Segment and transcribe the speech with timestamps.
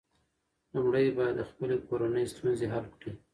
[0.75, 3.11] لومړی باید د خپلې کورنۍ ستونزې حل کړې.